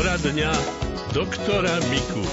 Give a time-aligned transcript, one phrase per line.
[0.00, 0.48] Poradňa
[1.12, 2.24] doktora Miku.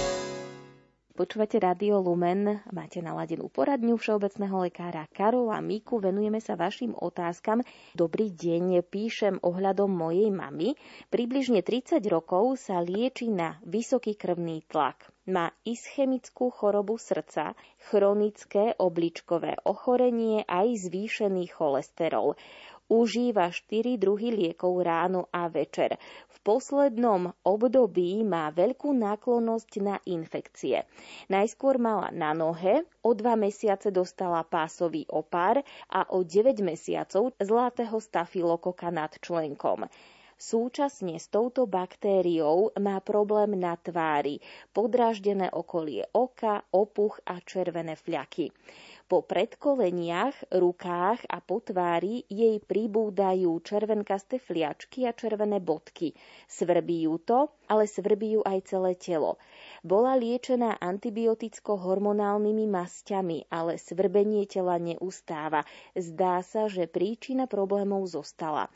[1.12, 6.00] Počúvate Radio Lumen, máte naladenú poradňu všeobecného lekára Karola Miku.
[6.00, 7.59] Venujeme sa vašim otázkam.
[7.92, 10.80] Dobrý deň, píšem ohľadom mojej mamy.
[11.11, 15.11] Približne 30 rokov sa lieči na vysoký krvný tlak.
[15.27, 17.52] Má ischemickú chorobu srdca,
[17.91, 22.39] chronické obličkové ochorenie aj zvýšený cholesterol.
[22.88, 25.99] Užíva 4 druhy liekov ráno a večer.
[26.31, 30.88] V poslednom období má veľkú náklonnosť na infekcie.
[31.27, 35.59] Najskôr mala na nohe, o 2 mesiace dostala pásový opár
[35.91, 39.91] a o 9 mesiacov zlatého stafilokoka nad členkom.
[40.38, 44.38] Súčasne s touto baktériou má problém na tvári,
[44.70, 48.54] podráždené okolie oka, opuch a červené fľaky.
[49.10, 56.13] Po predkoleniach, rukách a po tvári jej pribúdajú červenkasté fliačky a červené bodky.
[56.46, 59.41] Svrbí ju to, ale svrbí ju aj celé telo.
[59.88, 65.64] Bola liečená antibioticko-hormonálnymi masťami, ale svrbenie tela neustáva.
[65.96, 68.68] Zdá sa, že príčina problémov zostala.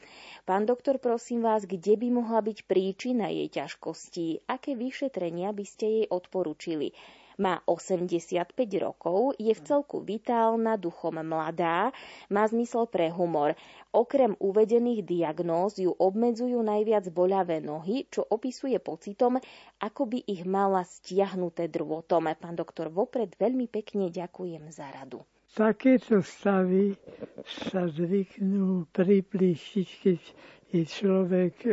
[0.47, 4.47] Pán doktor, prosím vás, kde by mohla byť príčina jej ťažkostí?
[4.47, 6.95] Aké vyšetrenia by ste jej odporučili?
[7.39, 8.51] Má 85
[8.81, 11.95] rokov, je v celku vitálna, duchom mladá,
[12.27, 13.55] má zmysel pre humor.
[13.95, 19.39] Okrem uvedených diagnóz ju obmedzujú najviac boľavé nohy, čo opisuje pocitom,
[19.79, 22.27] ako by ich mala stiahnuté drôtom.
[22.35, 25.23] Pán doktor, vopred veľmi pekne ďakujem za radu.
[25.51, 26.95] Takéto stavy
[27.43, 30.21] sa zvyknú priblížiť, keď
[30.71, 31.71] je človek e,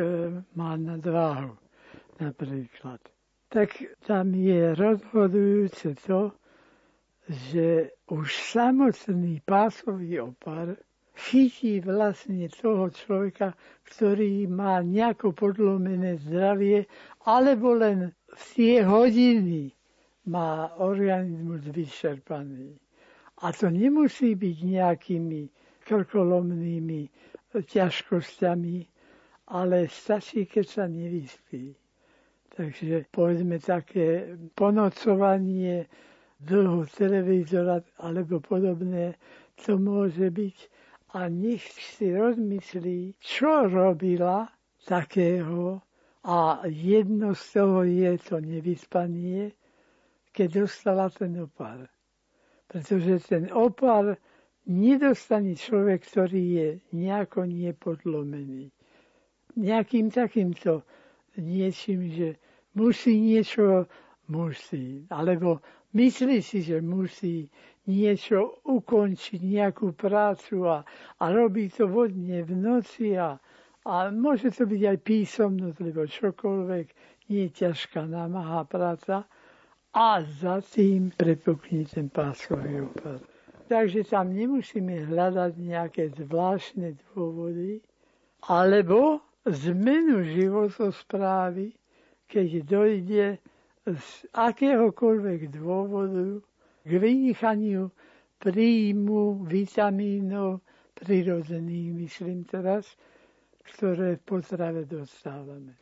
[0.59, 1.55] má nadváhu
[2.19, 2.99] napríklad
[3.49, 6.33] tak tam je rozhodujúce to,
[7.29, 10.77] že už samotný pásový opar
[11.19, 13.53] chytí vlastne toho človeka,
[13.85, 16.87] ktorý má nejako podlomené zdravie,
[17.27, 19.75] alebo len v tie hodiny
[20.29, 22.77] má organizmus vyčerpaný.
[23.43, 25.43] A to nemusí byť nejakými
[25.89, 27.03] krkolomnými
[27.57, 28.79] ťažkosťami,
[29.49, 31.88] ale stačí, keď sa nevyspí.
[32.59, 35.87] Takže povedzme také ponocovanie
[36.43, 39.15] dlho televízora alebo podobné,
[39.63, 40.57] to môže byť.
[41.15, 44.51] A nech si rozmyslí, čo robila
[44.83, 45.79] takého
[46.27, 49.55] a jedno z toho je to nevyspanie,
[50.35, 51.87] keď dostala ten opar.
[52.67, 54.19] Pretože ten opar
[54.67, 58.75] nedostane človek, ktorý je nejako nepodlomený.
[59.55, 60.83] Nejakým takýmto
[61.39, 62.29] niečím, že
[62.79, 63.91] musí niečo,
[64.31, 65.59] musí, alebo
[65.99, 67.51] myslí si, že musí
[67.91, 70.87] niečo ukončiť, nejakú prácu a,
[71.19, 73.35] a robí to vodne v noci a,
[73.89, 76.87] a môže to byť aj písomnosť, lebo čokoľvek,
[77.29, 79.27] nie je ťažká, námahá práca
[79.93, 83.25] a za tým prepukne ten páskový opad.
[83.69, 87.81] Takže tam nemusíme hľadať nejaké zvláštne dôvody,
[88.49, 91.77] alebo zmenu životosprávy,
[92.29, 93.27] keď dojde
[93.89, 96.45] z akéhokoľvek dôvodu
[96.85, 97.89] k vynechaniu
[98.39, 100.61] príjmu vitamínov
[100.95, 102.85] prirodzených, myslím teraz,
[103.65, 105.75] ktoré v potrave dostávame.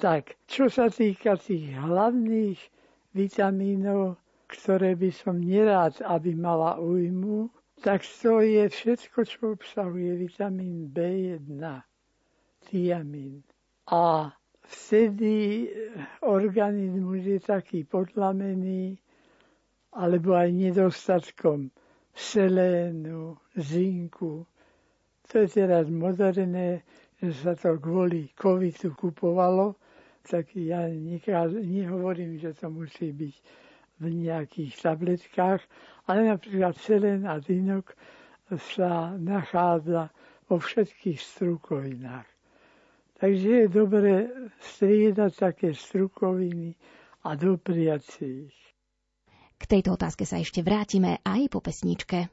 [0.00, 2.58] Tak, čo sa týka tých hlavných
[3.14, 4.18] vitamínov,
[4.50, 7.48] ktoré by som nerád, aby mala újmu,
[7.80, 11.60] tak to je všetko, čo obsahuje vitamín B1,
[12.64, 13.44] tiamín.
[13.92, 14.32] A
[14.64, 15.68] vtedy
[16.20, 18.96] organizmus je taký podlamený,
[19.94, 21.70] alebo aj nedostatkom
[22.14, 24.46] selénu, zinku.
[25.30, 26.82] To je teraz moderné,
[27.22, 29.76] že sa to kvôli covidu kupovalo,
[30.24, 30.88] tak ja
[31.54, 33.34] nehovorím, že to musí byť
[34.00, 35.62] v nejakých tabletkách,
[36.10, 37.94] ale napríklad selén a zinok
[38.74, 40.10] sa nachádza
[40.50, 42.33] vo všetkých strukovinách.
[43.24, 44.28] Takže je dobre
[44.76, 46.76] striedať také strukoviny
[47.24, 48.58] a dopriať si ich.
[49.56, 52.28] K tejto otázke sa ešte vrátime aj po pesničke.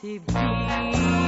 [0.00, 1.19] to be.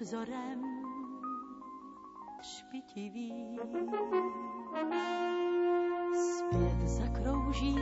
[0.00, 0.62] Obzorem
[2.42, 3.58] špitivý.
[6.38, 7.76] Zpět zakrouží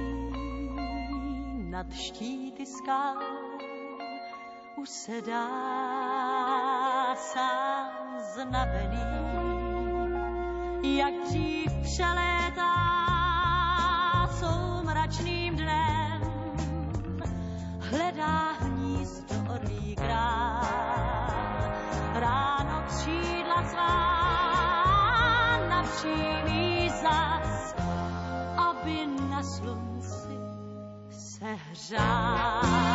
[1.71, 3.17] nad štíty skal,
[4.77, 5.49] usedá
[7.17, 8.99] sám znavený,
[10.99, 12.73] jak dřív přelétá
[14.41, 16.21] soumračným dnem,
[17.81, 18.56] hledá
[26.07, 27.75] navštíví zas,
[28.57, 30.39] aby na slunci
[31.11, 32.86] se hřál.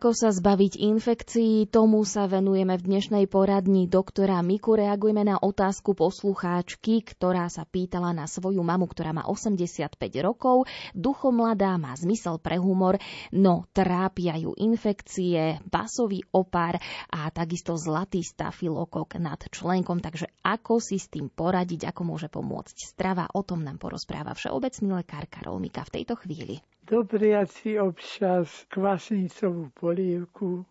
[0.00, 4.72] Ako sa zbaviť infekcií, tomu sa venujeme v dnešnej poradni doktora Miku.
[4.72, 10.64] Reagujeme na otázku poslucháčky, ktorá sa pýtala na svoju mamu, ktorá má 85 rokov,
[10.96, 12.96] duchom mladá, má zmysel pre humor,
[13.36, 16.80] no trápia ju infekcie, basový opár
[17.12, 20.00] a takisto zlatý stafilokok nad členkom.
[20.00, 25.04] Takže ako si s tým poradiť, ako môže pomôcť strava, o tom nám porozpráva všeobecný
[25.04, 30.66] lekár Karol Mika v tejto chvíli dopriať si občas kvasnicovú polievku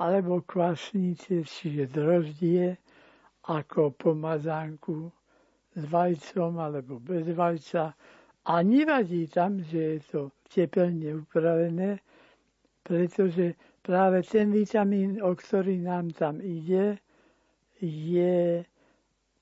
[0.00, 2.80] alebo kvasnice, čiže droždie,
[3.52, 5.12] ako pomazánku
[5.76, 7.92] s vajcom alebo bez vajca.
[8.48, 12.00] A nevadí tam, že je to tepelne upravené,
[12.80, 13.52] pretože
[13.84, 16.96] práve ten vitamín, o ktorý nám tam ide,
[17.84, 18.64] je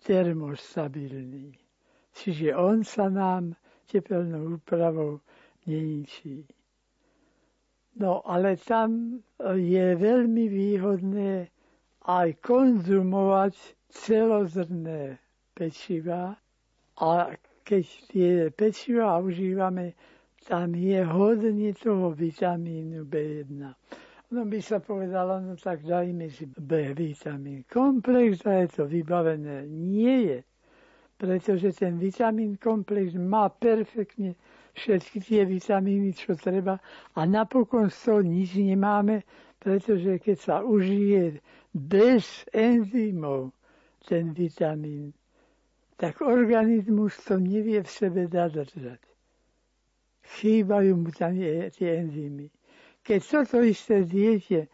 [0.03, 1.55] termostabilný.
[2.19, 3.55] Čiže on sa nám
[3.87, 5.23] tepelnou úpravou
[5.67, 6.47] neničí.
[7.97, 9.21] No ale tam
[9.57, 11.49] je veľmi výhodné
[12.07, 13.55] aj konzumovať
[13.91, 15.17] celozrné
[15.57, 16.37] pečiva
[17.01, 17.09] a
[17.67, 19.97] keď tie pečiva užívame,
[20.47, 23.59] tam je hodne toho vitamínu B1.
[24.31, 27.67] No by sa povedalo, no tak dajme si B vitamín.
[27.67, 29.67] Komplex a je to vybavené.
[29.67, 30.39] Nie je,
[31.19, 34.35] pretože ten vitamín komplex má perfektne
[34.77, 36.77] všetky tie vitamíny, čo treba
[37.17, 39.25] a napokon z toho nič nemáme,
[39.57, 41.41] pretože keď sa užije
[41.73, 43.57] bez enzymov
[44.05, 45.17] ten vitamín,
[45.97, 49.01] tak organizmus to nevie v sebe zadržať.
[50.37, 51.33] Chýbajú mu tam
[51.73, 52.53] tie enzymy.
[53.01, 54.69] Keď toto isté zjete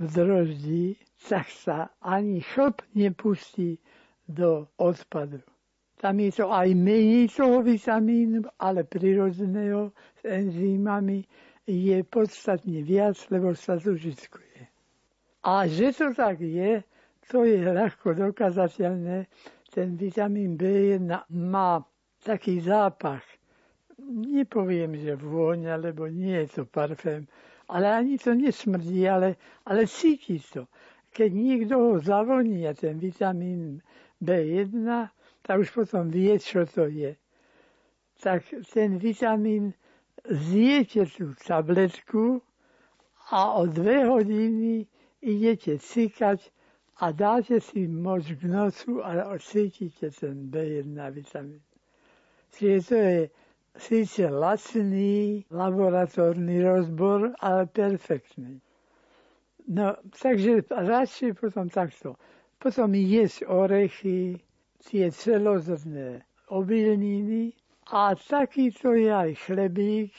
[0.00, 0.96] v droždí,
[1.28, 3.76] tak sa ani chlp nepustí
[4.24, 5.42] do odpadu.
[6.02, 6.74] Tam je to aj
[7.30, 11.22] toho vitamínu, ale prirodzeného s enzýmami
[11.62, 14.66] je podstatne viac, lebo sa zužitkuje.
[15.46, 16.82] A že to tak je,
[17.30, 19.30] to je ľahko dokazateľné.
[19.70, 21.78] Ten vitamín B1 má
[22.26, 23.22] taký zápach.
[24.02, 27.30] Nepoviem, že vôňa, lebo nie je to parfém,
[27.70, 29.38] ale ani to nesmrdí, ale,
[29.70, 30.66] ale cíti to.
[31.14, 33.78] Keď niekto ho zavoní a ten vitamín
[34.18, 34.82] B1,
[35.42, 37.16] tak už potom vie, čo to je.
[38.22, 39.74] Tak ten vitamín
[40.30, 42.42] zjete tú tabletku
[43.30, 44.86] a o dve hodiny
[45.22, 46.38] idete cikať
[47.02, 51.62] a dáte si moc k nocu a cítite ten B1 vitamín.
[52.52, 53.30] Čiže to je
[53.78, 58.60] síce lacný laboratórny rozbor, ale perfektný.
[59.68, 62.18] No, takže radšej potom takto.
[62.58, 64.38] Potom jesť orechy,
[64.82, 67.54] tie celozrné obilniny
[67.94, 70.12] a takýto je aj chlebík.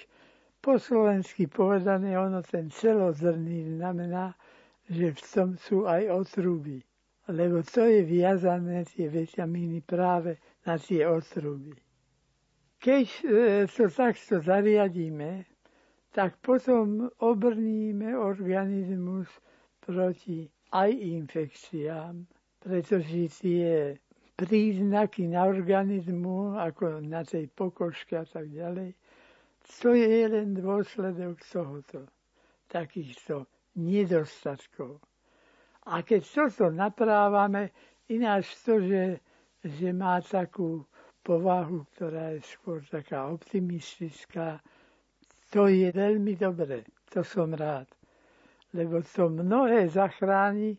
[0.64, 4.32] Po slovensky povedané, ono ten celozrný znamená,
[4.88, 6.80] že v tom sú aj otruby.
[7.28, 11.76] Lebo to je viazané tie vitamíny práve na tie otruby.
[12.84, 13.24] Keď e,
[13.68, 15.48] to takto zariadíme,
[16.12, 19.28] tak potom obrníme organizmus
[19.80, 22.28] proti aj infekciám,
[22.60, 23.96] pretože tie
[24.36, 28.94] príznaky na organizmu, ako na tej pokožke a tak ďalej,
[29.80, 32.10] to je len dôsledok tohoto,
[32.68, 33.48] takýchto
[33.80, 35.00] nedostatkov.
[35.88, 37.72] A keď toto naprávame,
[38.10, 39.20] ináč to, že,
[39.64, 40.84] že má takú
[41.24, 44.60] povahu, ktorá je skôr taká optimistická,
[45.52, 47.88] to je veľmi dobre, to som rád.
[48.74, 50.76] Lebo to mnohé zachráni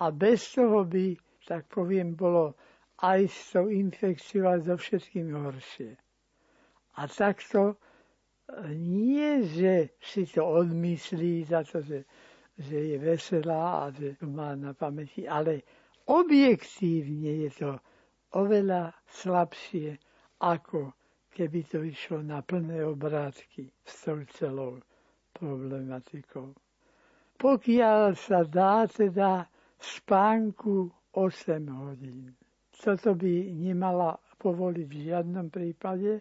[0.00, 1.12] a bez toho by,
[1.44, 2.56] tak poviem, bolo
[3.02, 5.98] aj s tou infekciou a so všetkým horšie.
[6.94, 7.76] A takto e,
[8.78, 12.06] nie, že si to odmyslí za to, že,
[12.58, 15.66] že je veselá a že má na pamäti, ale
[16.06, 17.70] objektívne je to
[18.38, 19.98] oveľa slabšie,
[20.38, 20.94] ako
[21.34, 24.78] keby to išlo na plné obrátky s tou celou
[25.34, 26.54] problematikou.
[27.34, 29.50] Pokiaľ sa dá teda
[29.82, 32.43] spánku 8 hodín.
[32.82, 36.20] Toto by nemala povoliť v žiadnom prípade.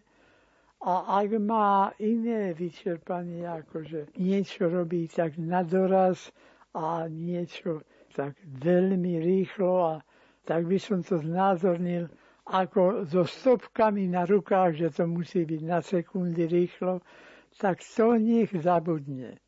[0.83, 6.31] A ak má iné vyčerpanie, akože niečo robí tak na doraz
[6.75, 9.93] a niečo tak veľmi rýchlo, a
[10.43, 12.11] tak by som to znázornil
[12.43, 16.99] ako so stopkami na rukách, že to musí byť na sekundy rýchlo,
[17.55, 19.39] tak to nech zabudne.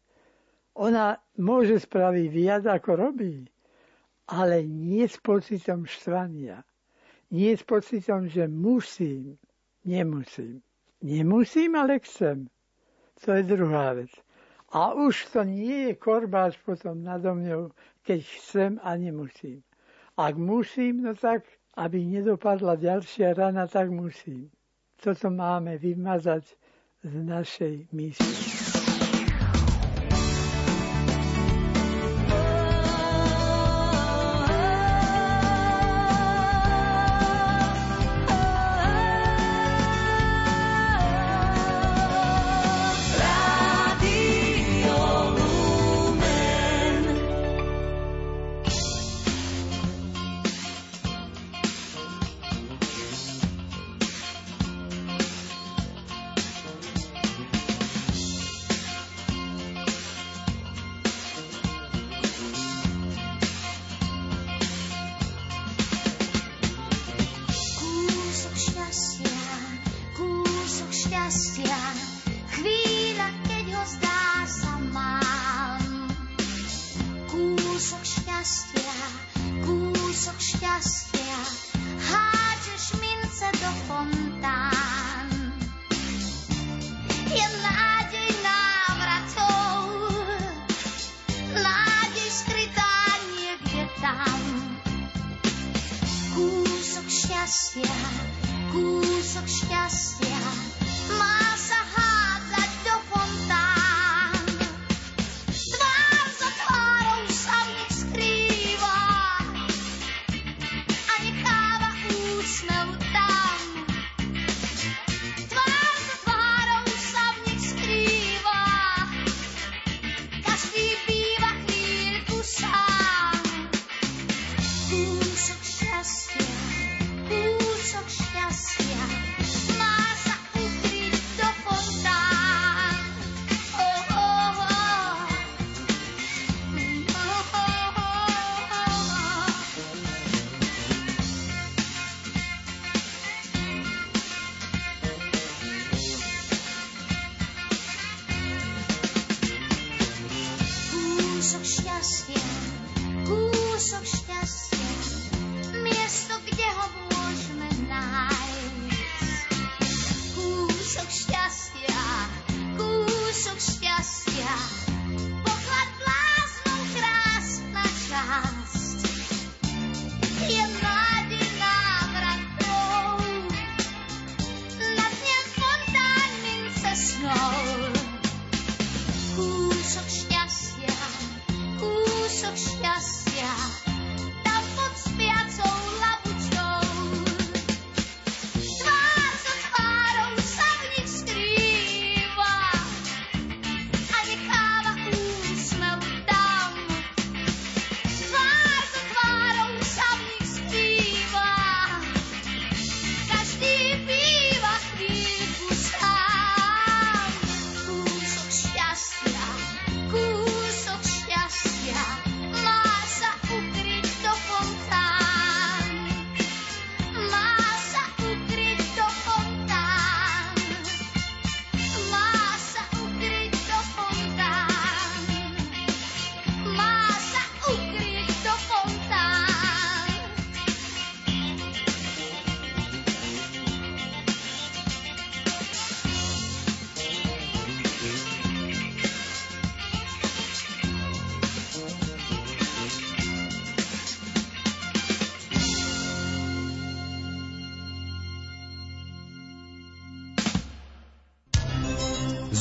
[0.79, 3.43] Ona môže spraviť viac, ako robí,
[4.31, 6.63] ale nie s pocitom štvania
[7.31, 9.37] nie s pocitom, že musím,
[9.85, 10.61] nemusím.
[11.01, 12.47] Nemusím, ale chcem.
[13.25, 14.09] To je druhá vec.
[14.69, 17.71] A už to nie je korbáč potom nado mňou,
[18.03, 19.63] keď chcem a nemusím.
[20.17, 21.43] Ak musím, no tak,
[21.75, 24.51] aby nedopadla ďalšia rana, tak musím.
[24.95, 26.55] Toto máme vymazať
[27.03, 28.54] z našej mysli.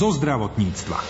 [0.05, 1.01] Zo zdravotníctva.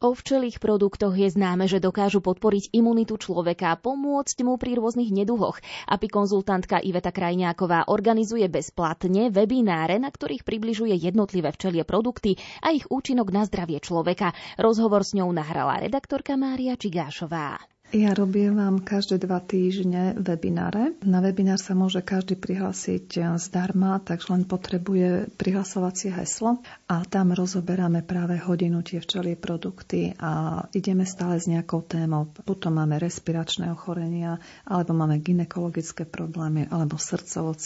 [0.00, 5.12] O včelých produktoch je známe, že dokážu podporiť imunitu človeka a pomôcť mu pri rôznych
[5.12, 5.60] neduhoch.
[5.84, 12.88] API konzultantka Iveta Krajňáková organizuje bezplatne webináre, na ktorých približuje jednotlivé včelie produkty a ich
[12.88, 14.32] účinok na zdravie človeka.
[14.56, 17.60] Rozhovor s ňou nahrala redaktorka Mária Čigášová.
[17.90, 20.94] Ja robím vám každé dva týždne webináre.
[21.02, 28.06] Na webinár sa môže každý prihlásiť zdarma, takže len potrebuje prihlasovacie heslo a tam rozoberáme
[28.06, 32.30] práve hodinu tie včelie produkty a ideme stále s nejakou témou.
[32.30, 34.38] Potom máme respiračné ochorenia,
[34.70, 37.58] alebo máme ginekologické problémy, alebo srdcovo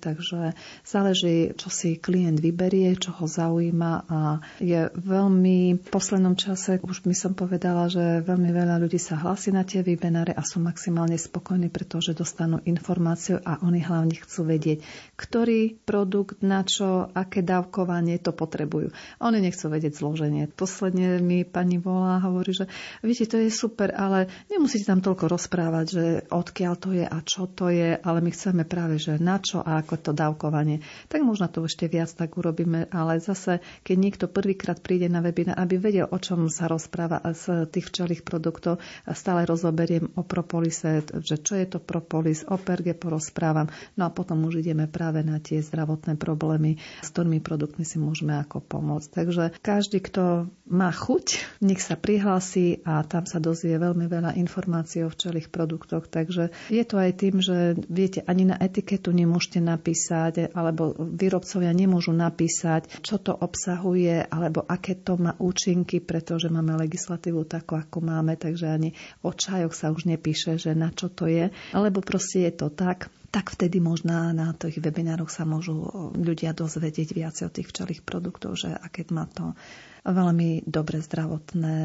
[0.00, 0.56] takže
[0.88, 7.04] záleží, čo si klient vyberie, čo ho zaujíma a je veľmi v poslednom čase, už
[7.04, 11.18] by som povedala, že veľmi veľa ľudí sa hlási na tie webináre a sú maximálne
[11.18, 14.86] spokojní, pretože dostanú informáciu a oni hlavne chcú vedieť,
[15.18, 18.94] ktorý produkt, na čo, aké dávkovanie to potrebujú.
[19.18, 20.46] Oni nechcú vedieť zloženie.
[20.46, 22.70] Posledne mi pani volá a hovorí, že
[23.02, 27.50] viete, to je super, ale nemusíte tam toľko rozprávať, že odkiaľ to je a čo
[27.50, 30.86] to je, ale my chceme práve, že na čo a ako to dávkovanie.
[31.10, 35.58] Tak možno to ešte viac tak urobíme, ale zase, keď niekto prvýkrát príde na webinár,
[35.58, 38.78] aby vedel, o čom sa rozpráva z tých včelých produktov,
[39.10, 44.44] stále rozoberiem o propolise, že čo je to propolis, o perge porozprávam, no a potom
[44.44, 49.08] už ideme práve na tie zdravotné problémy, s ktorými produktmi si môžeme ako pomôcť.
[49.08, 55.00] Takže každý, kto má chuť, nech sa prihlási a tam sa dozvie veľmi veľa informácií
[55.06, 56.04] o včelých produktoch.
[56.12, 62.12] Takže je to aj tým, že viete, ani na etiketu nemôžete napísať, alebo výrobcovia nemôžu
[62.12, 68.34] napísať, čo to obsahuje, alebo aké to má účinky, pretože máme legislatívu takú, ako máme,
[68.34, 68.90] takže ani
[69.22, 73.06] o čajoch sa už nepíše, že na čo to je, alebo proste je to tak,
[73.30, 78.58] tak vtedy možná na tých webinároch sa môžu ľudia dozvedieť viac o tých včelých produktov,
[78.58, 79.54] že aké má to
[80.02, 81.78] veľmi dobre zdravotné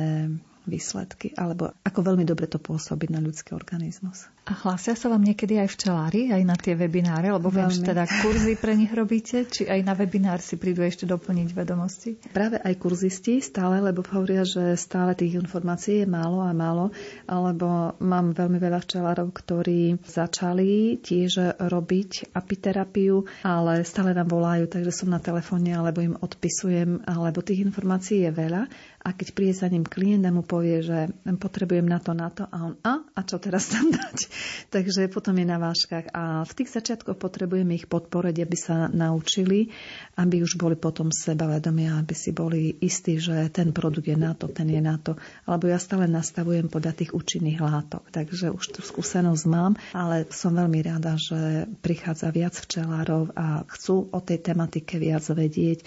[0.65, 4.29] výsledky, alebo ako veľmi dobre to pôsobí na ľudský organizmus.
[4.49, 8.09] A hlásia sa vám niekedy aj včelári, aj na tie webináre, lebo viem, že teda
[8.09, 12.17] kurzy pre nich robíte, či aj na webinár si prídu ešte doplniť vedomosti?
[12.33, 16.89] Práve aj kurzisti stále, lebo hovoria, že stále tých informácií je málo a málo,
[17.29, 24.89] alebo mám veľmi veľa včelárov, ktorí začali tiež robiť apiterapiu, ale stále nám volajú, takže
[24.89, 28.61] som na telefóne, alebo im odpisujem, alebo tých informácií je veľa
[29.01, 32.45] a keď príde za ním klient a mu povie, že potrebujem na to, na to
[32.45, 34.17] a on a, a čo teraz tam dať?
[34.75, 39.73] Takže potom je na váškach a v tých začiatkoch potrebujeme ich podporiť, aby sa naučili,
[40.21, 44.37] aby už boli potom sebavedomí a aby si boli istí, že ten produkt je na
[44.37, 45.17] to, ten je na to.
[45.49, 50.53] Alebo ja stále nastavujem podľa tých účinných látok, takže už tú skúsenosť mám, ale som
[50.53, 55.81] veľmi rada, že prichádza viac včelárov a chcú o tej tematike viac vedieť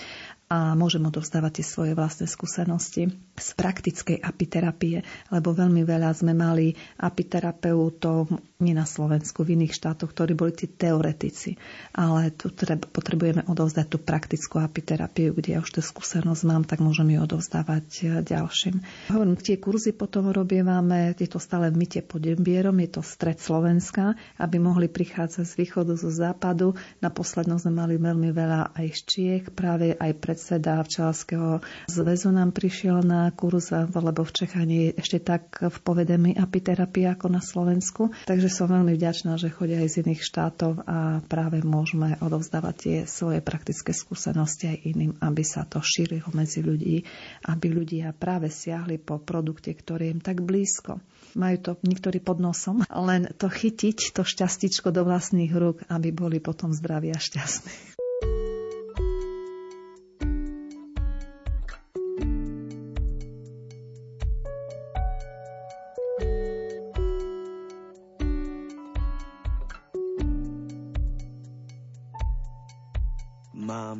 [0.55, 5.03] a môžem odovzdávať tie svoje vlastné skúsenosti z praktickej apiterapie,
[5.35, 8.31] lebo veľmi veľa sme mali apiterapeutov
[8.65, 11.57] nie na Slovensku, v iných štátoch, ktorí boli tí teoretici.
[11.97, 16.85] Ale tu treba, potrebujeme odovzdať tú praktickú apiterapiu, kde ja už tú skúsenosť mám, tak
[16.85, 18.85] môžem ju odovzdávať e, ďalším.
[19.09, 23.41] Hovorím, tie kurzy potom robievame, je to stále v myte pod Dembierom, je to stred
[23.41, 26.77] Slovenska, aby mohli prichádzať z východu, zo západu.
[27.01, 32.35] Na poslednom sme mali veľmi veľa aj z Čiech, práve aj pre predseda včelského zväzu
[32.35, 37.31] nám prišiel na kurz, lebo v Čechách nie je ešte tak v povedemí apiterapia ako
[37.31, 38.11] na Slovensku.
[38.27, 42.97] Takže som veľmi vďačná, že chodia aj z iných štátov a práve môžeme odovzdávať tie
[43.11, 47.03] svoje praktické skúsenosti aj iným, aby sa to šírilo medzi ľudí,
[47.51, 51.03] aby ľudia práve siahli po produkte, ktorý im tak blízko.
[51.35, 56.39] Majú to niektorí pod nosom, len to chytiť, to šťastičko do vlastných rúk, aby boli
[56.39, 57.94] potom zdraví a šťastní.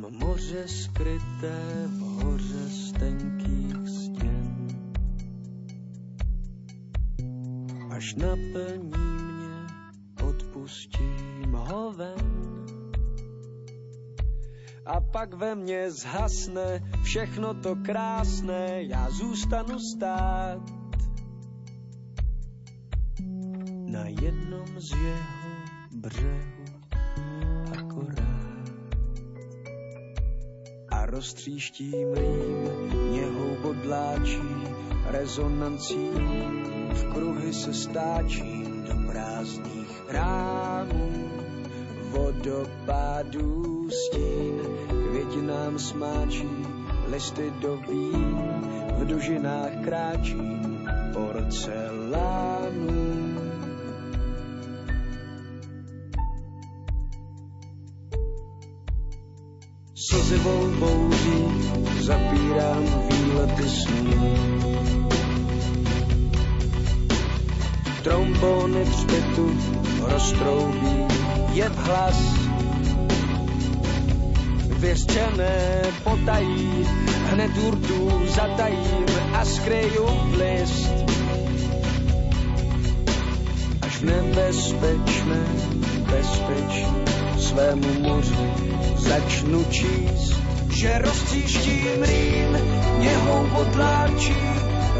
[0.09, 4.67] Moře skryté v hoře z tenkých stěn.
[7.89, 9.67] Až naplní mě,
[10.27, 12.65] odpustím ho ven.
[14.85, 20.61] A pak ve mně zhasne všechno to krásné, já zůstanu stát
[23.85, 25.34] na jednom z jeho
[31.25, 32.69] roztříští mlým,
[33.11, 34.41] něhou bodláčí,
[35.05, 36.09] rezonancí,
[36.89, 41.29] v kruhy se stáčí do prázdných rámů.
[42.09, 44.61] Vodopádů stín,
[45.09, 46.49] květinám smáčí,
[47.07, 48.37] listy do vín,
[48.97, 50.59] v dužinách kráčí
[51.13, 52.55] porcelánu.
[60.15, 61.43] Slzivou bouří
[61.99, 64.35] zapírám výlety snů.
[68.03, 69.57] Trombony třpitu
[69.99, 71.07] roztroubí
[71.53, 72.21] jet hlas.
[74.79, 76.87] Věřčené potají,
[77.25, 80.91] hned urtu zatajím a skryju v list.
[83.81, 85.45] Až nebezpečné,
[86.11, 86.85] bezpečí
[87.37, 88.74] svému moři
[89.05, 90.33] začnu číst,
[90.69, 92.59] že rozcíštím rýn,
[92.99, 94.35] něhou potláčí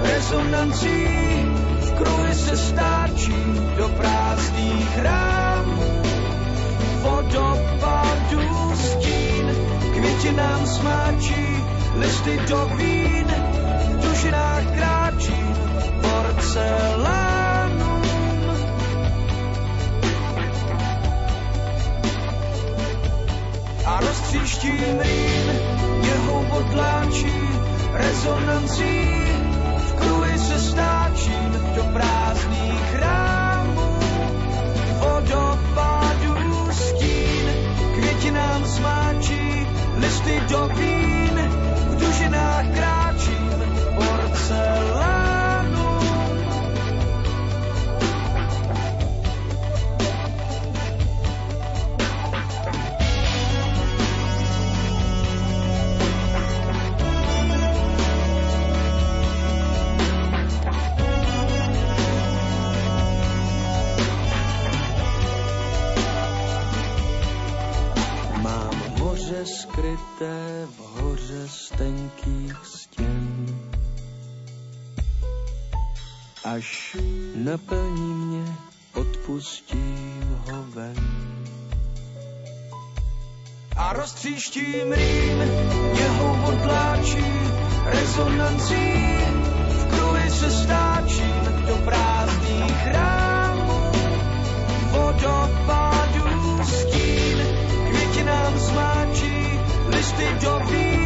[0.01, 1.05] rezonancí,
[1.81, 3.35] v kruhy se stáčí
[3.77, 6.01] do prázdných rámů,
[7.01, 9.55] vodopádů stín,
[9.93, 11.63] květinám smáčí,
[11.95, 13.27] listy do vín,
[13.89, 15.43] v dušinách kráčí
[16.01, 17.24] porcelán.
[24.35, 25.59] A roztříštím rýn,
[26.03, 27.33] jeho potláčí
[27.93, 29.09] rezonancí,
[29.77, 33.99] v kruhy se stáčím do prázdných rámů,
[34.99, 37.49] vodopádů stín,
[37.95, 39.67] květinám smáčí,
[39.97, 41.49] listy do vín,
[41.89, 42.94] v dužinách kráčím
[70.15, 72.55] skryté v hoře z tenkých.
[76.43, 76.97] Až
[77.35, 78.45] naplní mě,
[78.93, 80.95] odpustím ho ven.
[83.77, 85.41] A roztříštím rýn,
[85.97, 87.25] jeho odláčí
[87.85, 89.17] rezonancí,
[89.69, 93.91] v kruhy se stáčím do prázdných rámů,
[94.91, 97.37] vodopádů stín,
[97.89, 99.34] květinám smáčí
[100.17, 101.04] listy do vín,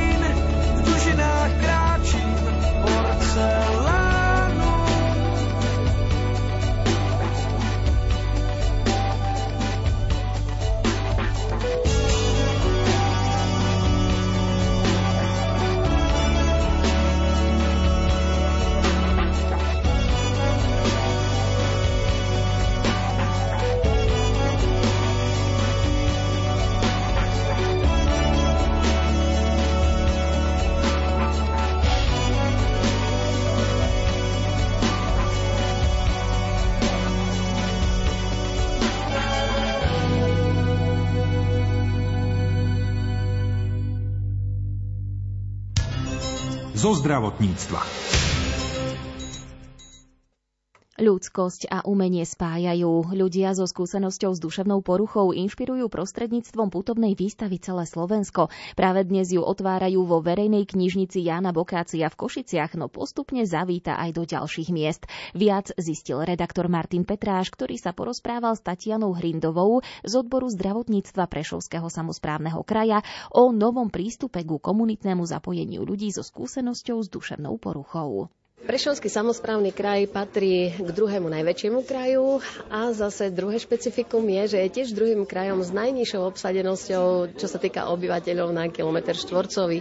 [46.89, 47.85] zo zdravotníctva.
[50.99, 53.15] Ľudskosť a umenie spájajú.
[53.15, 58.51] Ľudia so skúsenosťou s duševnou poruchou inšpirujú prostredníctvom putovnej výstavy celé Slovensko.
[58.75, 64.11] Práve dnes ju otvárajú vo verejnej knižnici Jana Bokácia v Košiciach, no postupne zavíta aj
[64.11, 65.07] do ďalších miest.
[65.31, 71.87] Viac zistil redaktor Martin Petráš, ktorý sa porozprával s Tatianou Hrindovou z odboru zdravotníctva Prešovského
[71.87, 78.27] samozprávneho kraja o novom prístupe ku komunitnému zapojeniu ľudí so skúsenosťou s duševnou poruchou.
[78.59, 84.69] Prešovský samozprávny kraj patrí k druhému najväčšiemu kraju a zase druhé špecifikum je, že je
[84.75, 89.79] tiež druhým krajom s najnižšou obsadenosťou, čo sa týka obyvateľov na kilometr štvorcový.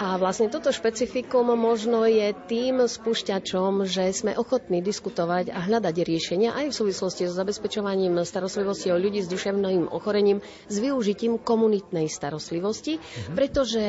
[0.00, 6.56] A vlastne toto špecifikum možno je tým spúšťačom, že sme ochotní diskutovať a hľadať riešenia
[6.56, 10.40] aj v súvislosti so zabezpečovaním starostlivosti o ľudí s duševným ochorením
[10.72, 13.36] s využitím komunitnej starostlivosti, mhm.
[13.36, 13.84] pretože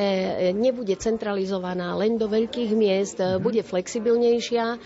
[0.52, 3.40] nebude centralizovaná len do veľkých miest, mhm.
[3.40, 4.78] bude flexibilná silnejšia.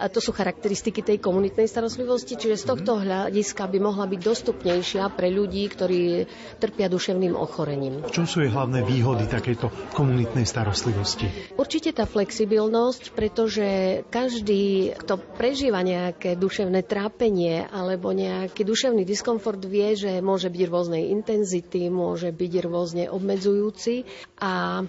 [0.00, 5.04] A to sú charakteristiky tej komunitnej starostlivosti, čiže z tohto hľadiska by mohla byť dostupnejšia
[5.12, 6.24] pre ľudí, ktorí
[6.56, 8.08] trpia duševným ochorením.
[8.08, 11.52] Čo sú jej hlavné výhody takejto komunitnej starostlivosti?
[11.60, 19.92] Určite tá flexibilnosť, pretože každý, kto prežíva nejaké duševné trápenie alebo nejaký duševný diskomfort, vie,
[19.92, 24.08] že môže byť rôznej intenzity, môže byť rôzne obmedzujúci
[24.40, 24.80] a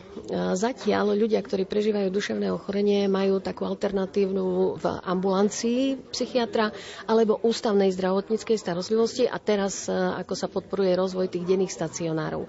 [0.55, 6.71] zatiaľ ľudia, ktorí prežívajú duševné ochorenie, majú takú alternatívnu v ambulancii psychiatra
[7.09, 12.45] alebo ústavnej zdravotníckej starostlivosti a teraz e, ako sa podporuje rozvoj tých denných stacionárov.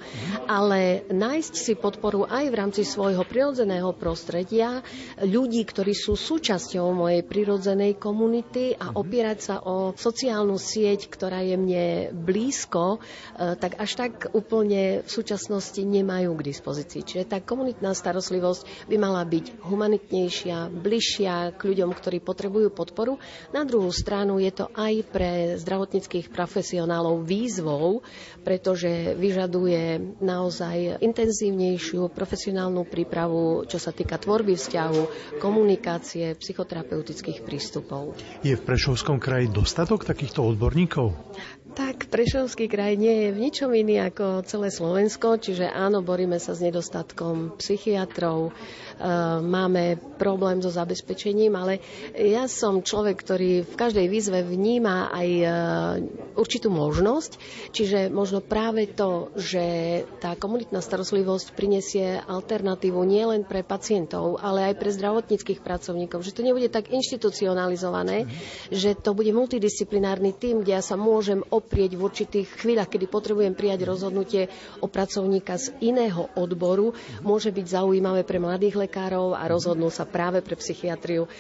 [0.47, 4.85] Ale nájsť si podporu aj v rámci svojho prirodzeného prostredia
[5.21, 11.57] ľudí, ktorí sú súčasťou mojej prirodzenej komunity a opierať sa o sociálnu sieť, ktorá je
[11.57, 17.03] mne blízko, e, tak až tak úplne v súčasnosti nemajú k dispozícii.
[17.05, 23.21] Čiže tá komunitná starostlivosť by mala byť humanitnejšia, bližšia k ľuďom, ktorí potrebujú podporu.
[23.53, 28.01] Na druhú stranu je to aj pre zdravotníckých profesionálov výzvou,
[28.41, 35.03] pretože vyžaduje naozaj intenzívnejšiu profesionálnu prípravu, čo sa týka tvorby vzťahu,
[35.45, 38.17] komunikácie, psychoterapeutických prístupov.
[38.41, 41.13] Je v Prešovskom kraji dostatok takýchto odborníkov?
[41.73, 46.53] Tak, Prešovský kraj nie je v ničom iný ako celé Slovensko, čiže áno, boríme sa
[46.53, 48.53] s nedostatkom psychiatrov,
[49.03, 51.83] E, máme problém so zabezpečením, ale
[52.15, 55.47] ja som človek, ktorý v každej výzve vníma aj e,
[56.39, 57.35] určitú možnosť,
[57.75, 59.65] čiže možno práve to, že
[60.23, 66.47] tá komunitná starostlivosť prinesie alternatívu nielen pre pacientov, ale aj pre zdravotníckých pracovníkov, že to
[66.47, 68.31] nebude tak inštitucionalizované,
[68.71, 73.55] že to bude multidisciplinárny tým, kde ja sa môžem oprieť v určitých chvíľach, kedy potrebujem
[73.55, 74.51] prijať rozhodnutie
[74.83, 76.91] o pracovníka z iného odboru,
[77.23, 81.31] môže byť zaujímavé pre mladých lekárov a rozhodnú sa práve pre psychiatriu.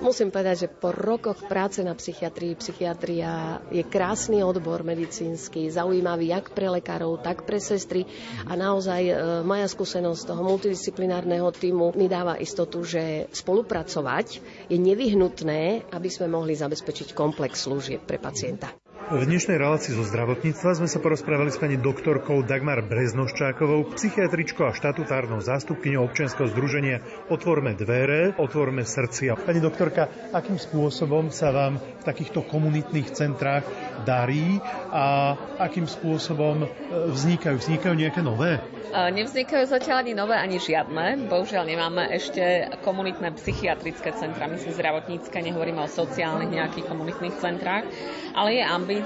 [0.00, 6.56] Musím povedať, že po rokoch práce na psychiatrii, psychiatria je krásny odbor medicínsky, zaujímavý jak
[6.56, 8.08] pre lekárov, tak pre sestry
[8.48, 14.40] a naozaj e, moja skúsenosť toho multidisciplinárneho týmu mi dáva istotu, že spolupracovať
[14.72, 18.72] je nevyhnutné, aby sme mohli zabezpečiť komplex služieb pre pacienta.
[19.10, 24.70] V dnešnej relácii zo zdravotníctva sme sa porozprávali s pani doktorkou Dagmar Breznoščákovou, psychiatričkou a
[24.70, 29.34] štatutárnou zástupkyňou občianskeho združenia Otvorme dvere, Otvorme srdcia.
[29.34, 33.66] Pani doktorka, akým spôsobom sa vám v takýchto komunitných centrách
[34.06, 34.62] darí
[34.94, 36.66] a akým spôsobom e,
[37.10, 37.58] vznikajú?
[37.58, 38.62] Vznikajú nejaké nové?
[38.94, 41.26] Nevznikajú zatiaľ ani nové, ani žiadne.
[41.26, 47.90] Bohužiaľ nemáme ešte komunitné psychiatrické centra, myslím zdravotnícke, nehovoríme o sociálnych nejakých komunitných centrách,
[48.38, 48.98] ale je ambícia,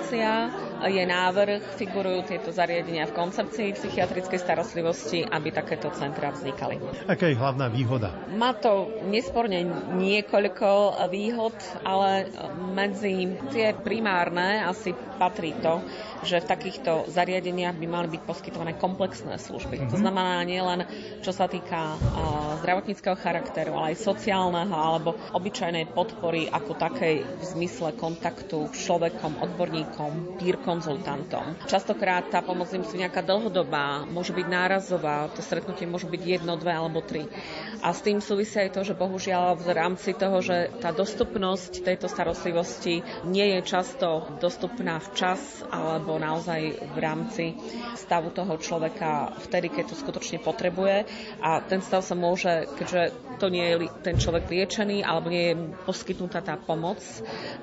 [0.85, 6.77] je návrh, figurujú tieto zariadenia v koncepcii psychiatrickej starostlivosti, aby takéto centra vznikali.
[7.09, 8.13] Aká je hlavná výhoda?
[8.35, 9.65] Má to nesporne
[9.97, 10.69] niekoľko
[11.09, 12.29] výhod, ale
[12.75, 15.81] medzi tie primárne asi patrí to,
[16.25, 19.77] že v takýchto zariadeniach by mali byť poskytované komplexné služby.
[19.79, 19.93] Mm-hmm.
[19.93, 20.89] To znamená nielen
[21.21, 21.97] čo sa týka
[22.61, 29.41] zdravotníckého charakteru, ale aj sociálneho alebo obyčajnej podpory ako takej v zmysle kontaktu s človekom,
[29.41, 31.57] odborníkom, peer konzultantom.
[31.65, 36.73] Častokrát tá pomoc nemusí nejaká dlhodobá, môže byť nárazová, to stretnutie môže byť jedno, dve
[36.77, 37.25] alebo tri.
[37.85, 42.09] A s tým súvisí aj to, že bohužiaľ v rámci toho, že tá dostupnosť tejto
[42.09, 47.45] starostlivosti nie je často dostupná včas alebo alebo naozaj v rámci
[47.99, 51.11] stavu toho človeka vtedy, keď to skutočne potrebuje.
[51.43, 53.11] A ten stav sa môže, keďže
[53.43, 57.03] to nie je ten človek liečený alebo nie je poskytnutá tá pomoc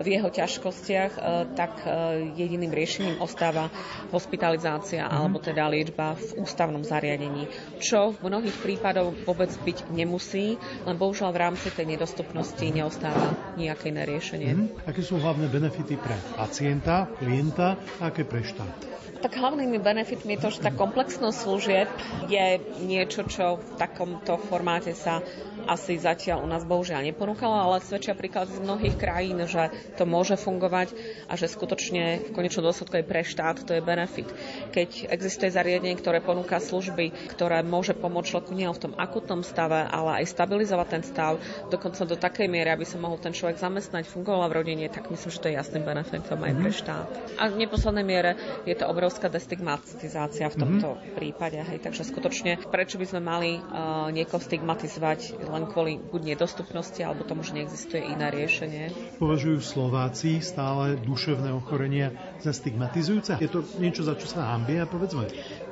[0.03, 1.21] v jeho ťažkostiach, e,
[1.55, 1.87] tak e,
[2.35, 3.71] jediným riešením ostáva
[4.11, 5.15] hospitalizácia mm-hmm.
[5.15, 7.47] alebo teda liečba v ústavnom zariadení,
[7.79, 13.95] čo v mnohých prípadoch vôbec byť nemusí, len bohužiaľ v rámci tej nedostupnosti neostáva nejaké
[13.95, 14.51] iné riešenie.
[14.51, 14.91] Mm-hmm.
[14.91, 18.75] Aké sú hlavné benefity pre pacienta, klienta a aké pre štát?
[19.21, 21.87] Tak hlavnými benefitmi je to, že tá komplexnosť služieb
[22.25, 25.21] je niečo, čo v takomto formáte sa
[25.69, 30.37] asi zatiaľ u nás bohužiaľ neponúkalo, ale svedčia príklad z mnohých krajín, že to môže
[30.41, 30.93] fungovať
[31.29, 34.29] a že skutočne v konečnom dôsledku aj pre štát to je benefit.
[34.73, 39.85] Keď existuje zariadenie, ktoré ponúka služby, ktoré môže pomôcť človeku nielen v tom akutnom stave,
[39.85, 41.37] ale aj stabilizovať ten stav,
[41.69, 45.29] dokonca do takej miery, aby sa mohol ten človek zamestnať, fungoval v rodine, tak myslím,
[45.29, 46.77] že to je jasným benefitom aj pre mhm.
[46.77, 47.07] štát.
[47.37, 48.20] A v neposlednej miere
[48.63, 51.15] je to obrovská destigmatizácia v tomto mm-hmm.
[51.17, 51.59] prípade.
[51.61, 51.79] Hej.
[51.83, 57.41] Takže skutočne, prečo by sme mali uh, niekoho stigmatizovať len kvôli buď nedostupnosti, alebo tomu,
[57.41, 59.17] že neexistuje iné riešenie.
[59.17, 63.37] Považujú Slováci stále duševné ochorenia za stigmatizujúce?
[63.41, 65.29] Je to niečo, za čo sa hambia, povedzme?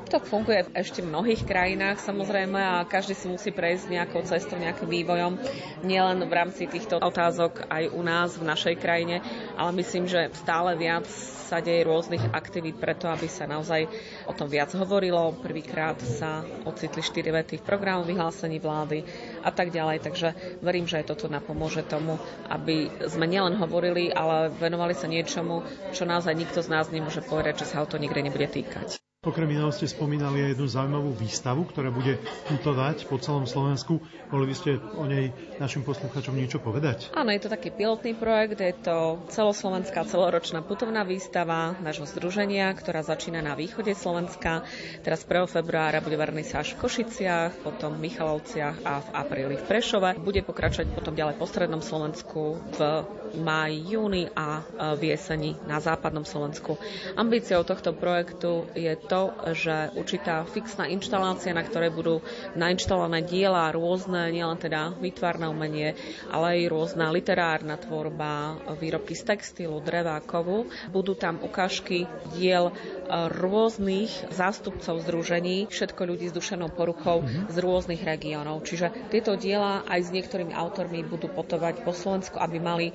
[0.10, 4.90] To funguje v ešte mnohých krajinách samozrejme a každý si musí prejsť nejakou cestou, nejakým
[4.90, 5.38] vývojom,
[5.86, 9.22] nielen v rámci týchto otázok aj u nás, v našej krajine,
[9.54, 11.06] ale myslím, že stále viac
[11.50, 13.90] sa rôznych aktivít preto, aby sa naozaj
[14.30, 15.34] o tom viac hovorilo.
[15.34, 19.02] Prvýkrát sa ocitli štyri vety v programu vyhlásení vlády
[19.42, 20.06] a tak ďalej.
[20.06, 20.28] Takže
[20.62, 26.06] verím, že aj toto napomôže tomu, aby sme nielen hovorili, ale venovali sa niečomu, čo
[26.06, 29.09] naozaj nikto z nás nemôže povedať, že sa o to nikdy nebude týkať.
[29.20, 34.00] Okrem iného ste spomínali aj jednu zaujímavú výstavu, ktorá bude putovať po celom Slovensku.
[34.32, 37.12] Mohli by ste o nej našim poslucháčom niečo povedať?
[37.12, 43.04] Áno, je to taký pilotný projekt, je to celoslovenská celoročná putovná výstava nášho združenia, ktorá
[43.04, 44.64] začína na východe Slovenska.
[45.04, 45.52] Teraz 1.
[45.52, 50.16] februára bude až v Košiciach, potom v Michalovciach a v apríli v Prešove.
[50.16, 53.04] Bude pokračovať potom ďalej po strednom Slovensku v
[53.36, 54.64] máji, júni a
[54.96, 56.80] v jeseni na západnom Slovensku.
[57.20, 62.16] Ambíciou tohto projektu je to, že určitá fixná inštalácia, na ktorej budú
[62.54, 65.98] nainštalované diela rôzne, nielen teda výtvarné umenie,
[66.30, 70.70] ale aj rôzna literárna tvorba, výrobky z textilu, dreva, kovu.
[70.94, 72.06] Budú tam ukážky
[72.38, 72.70] diel
[73.10, 77.50] rôznych zástupcov združení, všetko ľudí s dušenou poruchou mm-hmm.
[77.50, 78.62] z rôznych regiónov.
[78.64, 82.88] Čiže tieto diela aj s niektorými autormi budú potovať po Slovensku, aby mali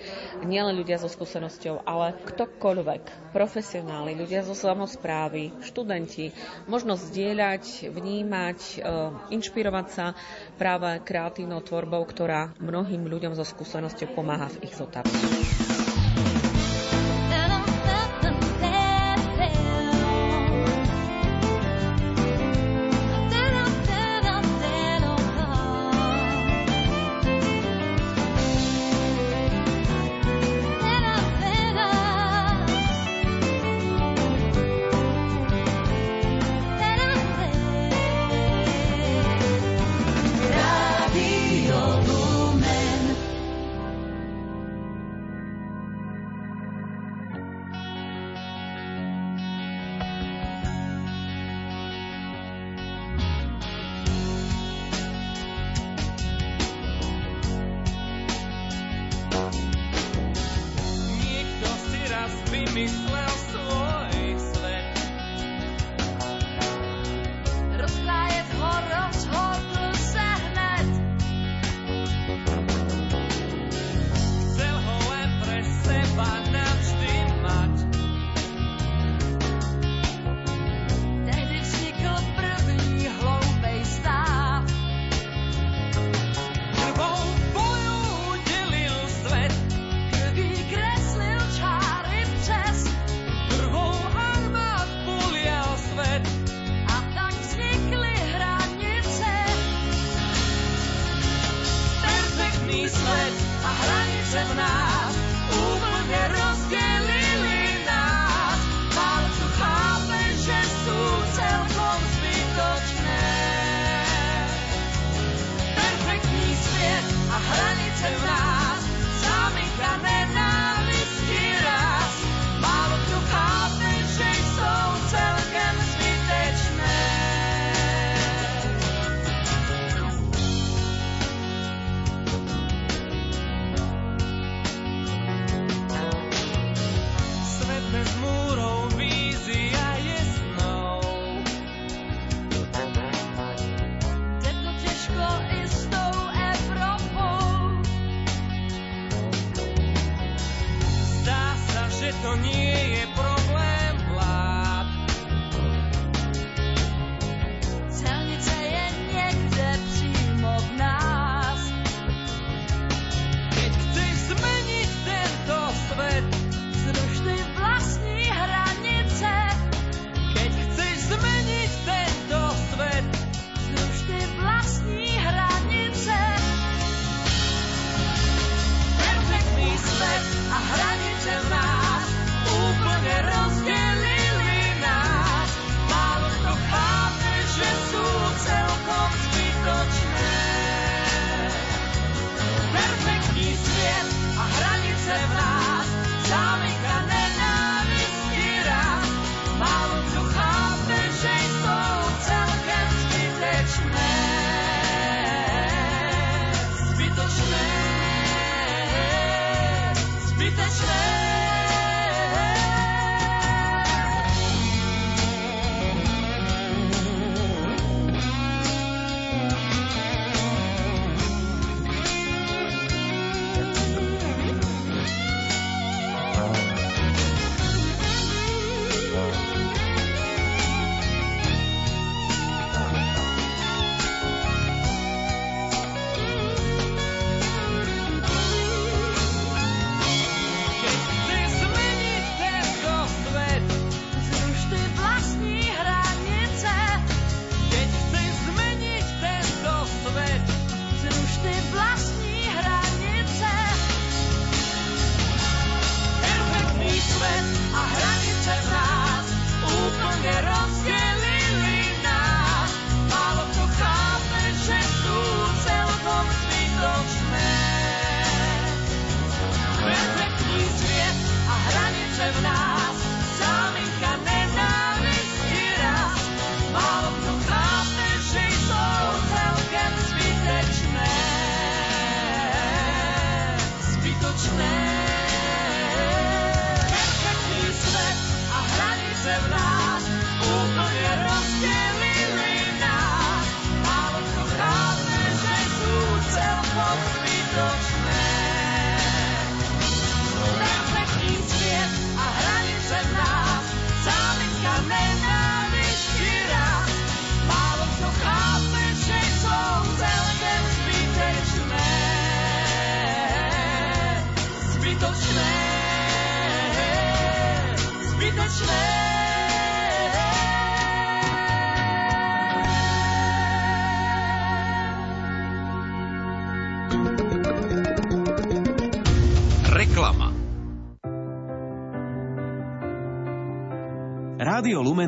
[0.46, 6.30] nielen ľudia so skúsenosťou, ale ktokoľvek, profesionáli, ľudia zo samozprávy, študenti,
[6.70, 8.86] možnosť zdieľať, vnímať, e,
[9.34, 10.06] inšpirovať sa
[10.54, 15.73] práve kreatívnou tvorbou, ktorá mnohým ľuďom so skúsenosťou pomáha v ich zotavení.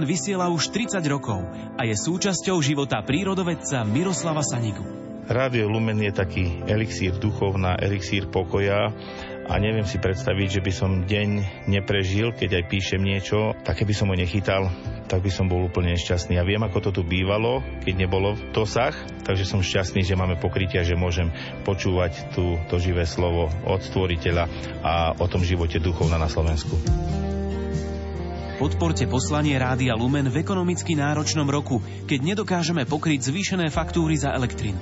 [0.06, 1.42] Vysiela už 30 rokov
[1.74, 4.86] a je súčasťou života prírodovedca Miroslava Sanigu.
[5.26, 8.94] Rádio Lumen je taký elixír duchovná, elixír pokoja
[9.50, 11.28] a neviem si predstaviť, že by som deň
[11.66, 14.70] neprežil, keď aj píšem niečo, také by som ho nechytal,
[15.10, 16.38] tak by som bol úplne šťastný.
[16.38, 18.94] A viem, ako to tu bývalo, keď nebolo v dosah,
[19.26, 21.34] takže som šťastný, že máme pokrytia, že môžem
[21.66, 24.46] počúvať tú, to živé slovo od stvoriteľa
[24.86, 27.25] a o tom živote duchovna na Slovensku.
[28.56, 34.80] Podporte poslanie Rádia Lumen v ekonomicky náročnom roku, keď nedokážeme pokryť zvýšené faktúry za elektrinu.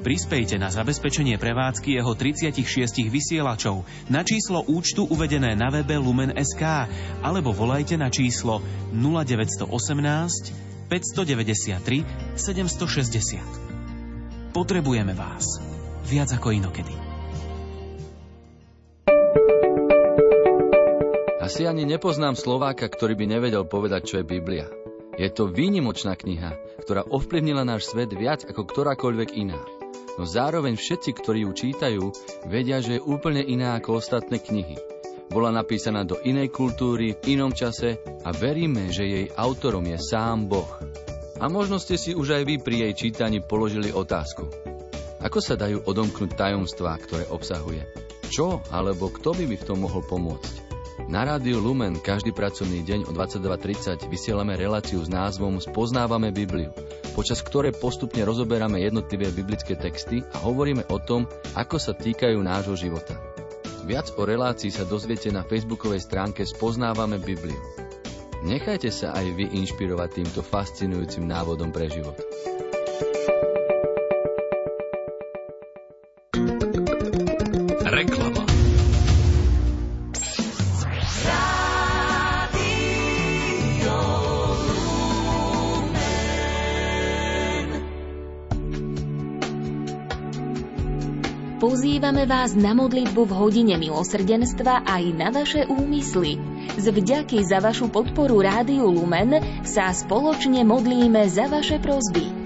[0.00, 2.64] Prispejte na zabezpečenie prevádzky jeho 36
[3.12, 6.88] vysielačov na číslo účtu uvedené na webe Lumen.sk
[7.20, 8.64] alebo volajte na číslo
[8.96, 14.56] 0918 593 760.
[14.56, 15.60] Potrebujeme vás.
[16.08, 17.11] Viac ako inokedy.
[21.42, 24.70] Asi ani nepoznám Slováka, ktorý by nevedel povedať, čo je Biblia.
[25.18, 26.54] Je to výnimočná kniha,
[26.86, 29.58] ktorá ovplyvnila náš svet viac ako ktorákoľvek iná.
[30.14, 32.04] No zároveň všetci, ktorí ju čítajú,
[32.46, 34.78] vedia, že je úplne iná ako ostatné knihy.
[35.34, 40.46] Bola napísaná do inej kultúry, v inom čase a veríme, že jej autorom je sám
[40.46, 40.70] Boh.
[41.42, 44.46] A možno ste si už aj vy pri jej čítaní položili otázku.
[45.18, 47.82] Ako sa dajú odomknúť tajomstvá, ktoré obsahuje?
[48.30, 50.71] Čo alebo kto by mi v tom mohol pomôcť?
[51.08, 56.72] Na rádiu Lumen každý pracovný deň o 22.30 vysielame reláciu s názvom Spoznávame Bibliu,
[57.16, 61.24] počas ktorej postupne rozoberáme jednotlivé biblické texty a hovoríme o tom,
[61.56, 63.16] ako sa týkajú nášho života.
[63.82, 67.58] Viac o relácii sa dozviete na facebookovej stránke Spoznávame Bibliu.
[68.46, 72.18] Nechajte sa aj vy inšpirovať týmto fascinujúcim návodom pre život.
[92.02, 96.34] Pozývame vás na modlitbu v hodine milosrdenstva aj na vaše úmysly.
[96.74, 102.41] Z vďaky za vašu podporu Rádiu Lumen sa spoločne modlíme za vaše prozby.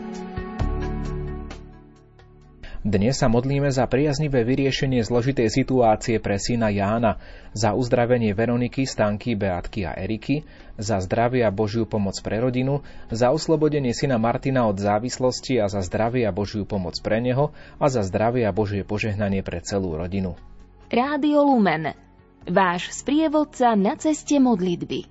[2.86, 7.18] Dnes sa modlíme za priaznivé vyriešenie zložitej situácie pre syna Jána,
[7.50, 10.46] za uzdravenie Veroniky, Stanky, Beatky a Eriky,
[10.78, 15.82] za zdravie a Božiu pomoc pre rodinu, za oslobodenie syna Martina od závislosti a za
[15.82, 17.50] zdravie a Božiu pomoc pre neho
[17.82, 20.38] a za zdravie a Božie požehnanie pre celú rodinu.
[20.86, 21.90] Rádio Lumen.
[22.46, 25.10] Váš sprievodca na ceste modlitby.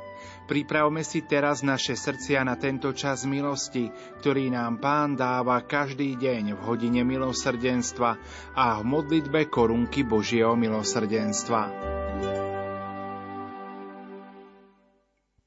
[0.51, 3.87] Pripravme si teraz naše srdcia na tento čas milosti,
[4.19, 8.19] ktorý nám Pán dáva každý deň v hodine milosrdenstva
[8.51, 11.71] a v modlitbe korunky Božieho milosrdenstva.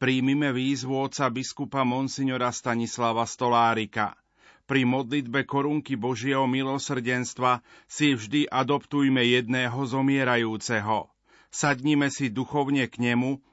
[0.00, 4.16] Príjmime výzvu oca biskupa Monsignora Stanislava Stolárika.
[4.64, 11.12] Pri modlitbe korunky Božieho milosrdenstva si vždy adoptujme jedného zomierajúceho.
[11.52, 13.52] Sadnime si duchovne k nemu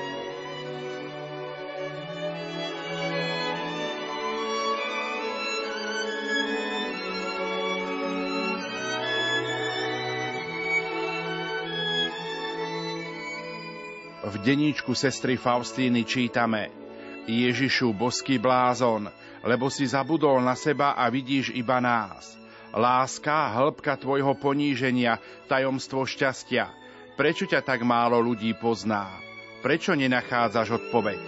[14.31, 16.71] V deníčku sestry Faustíny čítame
[17.27, 19.11] Ježišu, boský blázon,
[19.43, 22.39] lebo si zabudol na seba a vidíš iba nás.
[22.71, 25.19] Láska, hĺbka tvojho poníženia,
[25.51, 26.71] tajomstvo šťastia.
[27.19, 29.11] Prečo ťa tak málo ľudí pozná?
[29.59, 31.21] Prečo nenachádzaš odpoveď?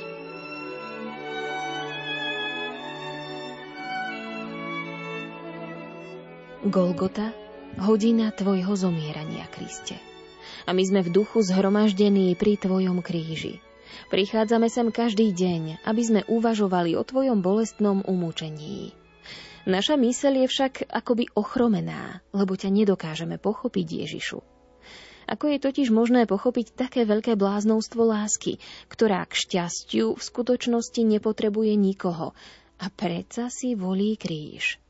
[6.72, 7.36] Golgota,
[7.84, 10.13] hodina tvojho zomierania, Kriste.
[10.68, 13.64] A my sme v duchu zhromaždení pri tvojom kríži.
[14.10, 18.94] Prichádzame sem každý deň, aby sme uvažovali o tvojom bolestnom umúčení.
[19.64, 24.44] Naša myseľ je však akoby ochromená, lebo ťa nedokážeme pochopiť Ježišu.
[25.24, 28.60] Ako je totiž možné pochopiť také veľké bláznovstvo lásky,
[28.92, 32.36] ktorá k šťastiu v skutočnosti nepotrebuje nikoho
[32.76, 34.83] a predsa si volí kríž?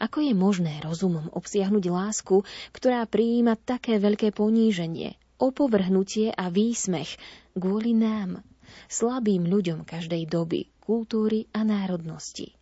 [0.00, 2.42] Ako je možné rozumom obsiahnuť lásku,
[2.72, 7.16] ktorá prijíma také veľké poníženie, opovrhnutie a výsmech
[7.54, 8.40] kvôli nám,
[8.88, 12.58] slabým ľuďom každej doby, kultúry a národnosti?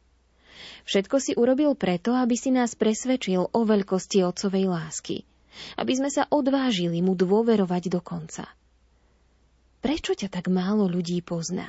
[0.87, 5.17] Všetko si urobil preto, aby si nás presvedčil o veľkosti otcovej lásky.
[5.81, 8.45] Aby sme sa odvážili mu dôverovať do konca.
[9.81, 11.69] Prečo ťa tak málo ľudí pozná?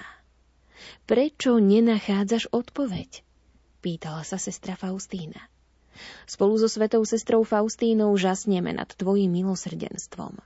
[1.07, 3.26] Prečo nenachádzaš odpoveď?
[3.77, 5.37] Pýtala sa sestra Faustína.
[6.29, 10.37] Spolu so svetou sestrou Faustínou žasneme nad tvojim milosrdenstvom.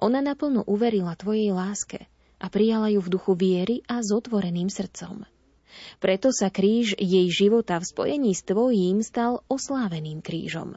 [0.00, 2.08] Ona naplno uverila tvojej láske
[2.40, 5.28] a prijala ju v duchu viery a s otvoreným srdcom.
[6.02, 10.76] Preto sa kríž jej života v spojení s tvojím stal osláveným krížom.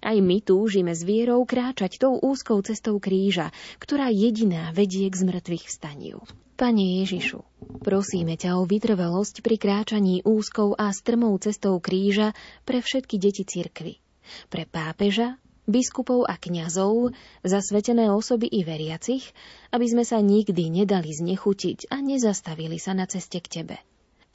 [0.00, 5.68] Aj my túžime s vierou kráčať tou úzkou cestou kríža, ktorá jediná vedie k zmrtvých
[5.68, 6.24] vstaniu.
[6.60, 7.40] Pane Ježišu,
[7.80, 12.36] prosíme ťa o vytrvalosť pri kráčaní úzkou a strmou cestou kríža
[12.68, 13.96] pre všetky deti cirkvy.
[14.52, 17.16] Pre pápeža, biskupov a kňazov,
[17.48, 19.24] zasvetené osoby i veriacich,
[19.72, 23.80] aby sme sa nikdy nedali znechutiť a nezastavili sa na ceste k Tebe.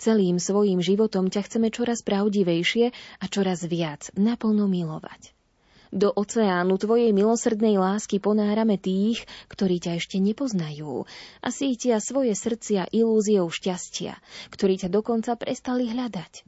[0.01, 2.89] Celým svojim životom ťa chceme čoraz pravdivejšie
[3.21, 5.34] a čoraz viac naplno milovať.
[5.93, 11.05] Do oceánu Tvojej milosrdnej lásky ponárame tých, ktorí ťa ešte nepoznajú
[11.41, 14.17] a sítia svoje srdcia ilúziou šťastia,
[14.49, 16.45] ktorí ťa dokonca prestali hľadať.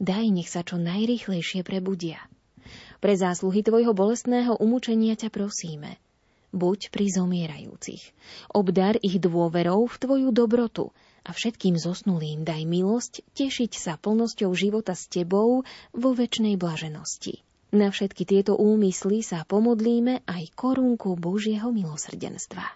[0.00, 2.18] Daj, nech sa čo najrychlejšie prebudia.
[3.02, 5.98] Pre zásluhy Tvojho bolestného umúčenia ťa prosíme.
[6.52, 8.02] Buď pri zomierajúcich.
[8.52, 10.92] Obdar ich dôverou v Tvoju dobrotu
[11.24, 15.64] a všetkým zosnulým daj milosť tešiť sa plnosťou života s Tebou
[15.94, 17.40] vo väčšnej blaženosti.
[17.72, 22.68] Na všetky tieto úmysly sa pomodlíme aj korunku Božieho milosrdenstva.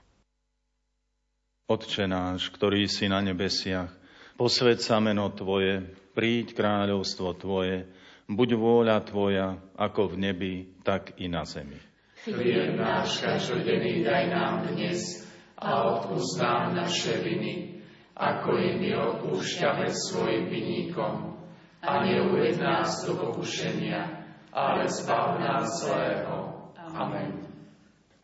[1.68, 3.92] Otče náš, ktorý si na nebesiach,
[4.40, 5.84] posved sa meno Tvoje,
[6.16, 7.84] príď kráľovstvo Tvoje,
[8.24, 11.76] buď vôľa Tvoja, ako v nebi, tak i na zemi.
[12.24, 15.28] Chlieb náš každodenný daj nám dnes
[15.60, 17.84] a odpúsť nám naše viny,
[18.16, 21.36] ako i my odpúšťame svojim vinníkom.
[21.84, 24.15] A neuved nás do pokušenia,
[24.56, 26.56] ale zbav nás zlého.
[26.96, 27.44] Amen.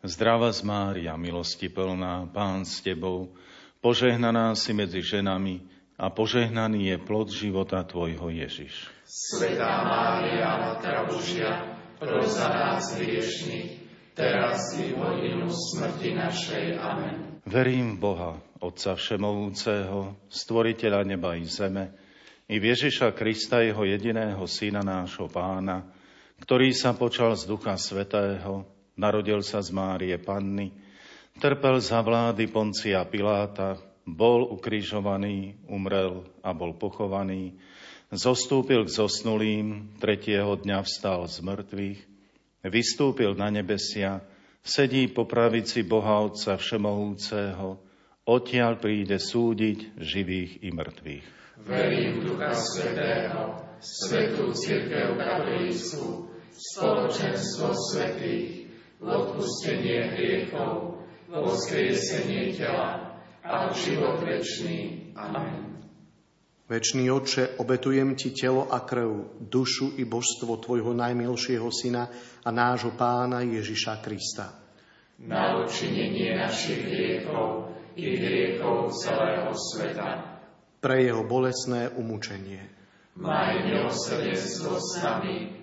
[0.01, 3.31] Zdrava z Mária, milosti plná, Pán s Tebou,
[3.85, 5.61] požehnaná si medzi ženami
[5.95, 8.89] a požehnaný je plod života Tvojho Ježiš.
[9.05, 13.71] Svetá Mária, Matka Božia, pros za nás hriešných,
[14.17, 16.65] teraz i hodinu smrti našej.
[16.81, 17.39] Amen.
[17.45, 21.93] Verím v Boha, Otca Všemovúceho, Stvoriteľa neba i zeme,
[22.49, 26.02] i Ježiša Krista, Jeho jediného Syna nášho Pána,
[26.43, 28.67] ktorý sa počal z Ducha Svetého,
[28.99, 30.75] narodil sa z Márie Panny,
[31.39, 37.55] trpel za vlády Poncia Piláta, bol ukrižovaný, umrel a bol pochovaný,
[38.11, 41.99] zostúpil k zosnulým, tretieho dňa vstal z mŕtvych,
[42.67, 44.19] vystúpil na nebesia,
[44.59, 47.79] sedí po pravici Boha Otca Všemohúceho,
[48.23, 51.25] Odtiaľ príde súdiť živých i mŕtvych.
[51.67, 58.69] Verím Ducha Svetého, Svetú Církev Katolícku, spoločenstvo svetých,
[59.03, 65.11] v odpustenie hriechov, v voskriesenie tela a v život večný.
[65.19, 65.73] Amen.
[66.63, 72.07] Večný Oče, obetujem Ti telo a krv, dušu i božstvo Tvojho najmilšieho Syna
[72.41, 74.63] a nášho Pána Ježiša Krista.
[75.19, 80.39] Na odčinenie našich hriechov i hriechov celého sveta.
[80.79, 82.63] Pre jeho bolesné umúčenie.
[83.19, 85.62] Maj milosrdenstvo s nami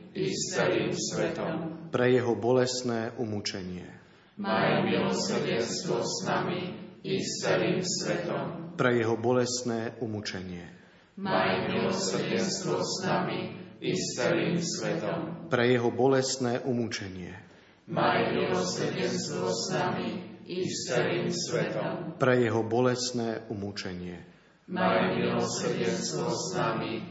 [0.15, 1.87] i s celým svetom.
[1.91, 3.87] Pre jeho bolestné umúčenie.
[4.39, 6.71] Maj milosrdenstvo s nami
[7.03, 8.75] i s celým svetom.
[8.75, 10.65] Pre jeho bolestné umúčenie.
[11.19, 13.53] Maj milosrdenstvo s nami
[13.83, 15.51] i s celým svetom.
[15.51, 17.35] Pre jeho bolestné umúčenie.
[17.91, 20.09] Maj milosrdenstvo s nami
[20.47, 22.15] i s celým svetom.
[22.15, 24.23] Pre jeho bolestné umúčenie.
[24.71, 27.10] Maj milosrdenstvo s nami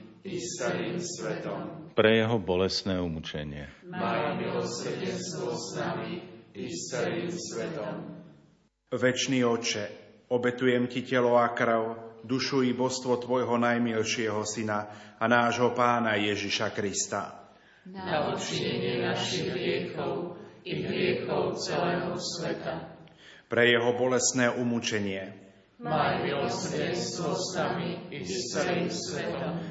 [0.23, 1.91] i s celým svetom.
[1.97, 3.67] Pre jeho bolestné umúčenie.
[3.89, 6.13] Maj milosrdenstvo s nami
[6.53, 7.95] i s celým svetom.
[8.91, 9.85] Večný oče,
[10.29, 16.75] obetujem ti telo a krv, dušu i božstvo Tvojho najmilšieho Syna a nášho Pána Ježiša
[16.75, 17.51] Krista.
[17.87, 22.93] Na odčinenie našich hriechov i hriechov celého sveta.
[23.49, 25.33] Pre jeho bolestné umúčenie.
[25.81, 29.70] Maj milosrdenstvo s nami i s celým svetom.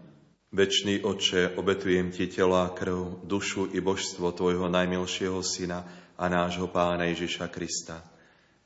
[0.51, 5.87] Večný Oče, obetujem Ti tela, krv, dušu i božstvo Tvojho najmilšieho Syna
[6.19, 8.03] a nášho Pána Ježiša Krista.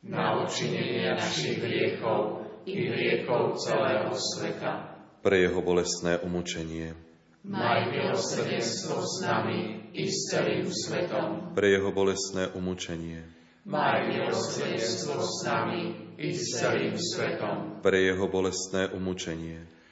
[0.01, 4.97] Na učinenie našich hriechov i hriechov celého sveta.
[5.21, 6.97] Pre Jeho bolestné umúčenie.
[7.45, 11.53] Maj milosrdenstvo s nami i s celým svetom.
[11.53, 13.29] Pre Jeho bolestné umúčenie.
[13.69, 17.77] Maj milosrdenstvo s nami i s celým svetom.
[17.85, 19.74] Pre Jeho bolestné umúčenie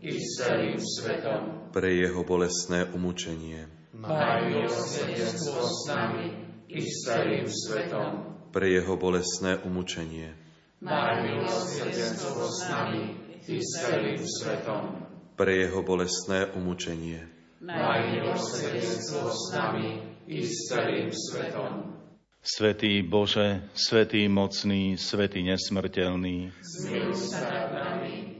[0.00, 1.72] i s celým svetom.
[1.72, 3.68] Pre jeho bolestné umúčenie.
[3.92, 6.26] Maj milosrdenstvo s nami
[6.72, 8.10] i s celým svetom.
[8.48, 10.32] Pre jeho bolestné umúčenie.
[10.80, 13.02] Maj milosrdenstvo s nami
[13.44, 14.82] i s celým svetom.
[15.36, 17.20] Pre jeho bolestné umúčenie.
[17.60, 22.00] Maj milosrdenstvo s nami i s celým svetom.
[22.40, 28.39] Svetý Bože, Svetý mocný, Svetý nesmrteľný, zmiluj sa nad nami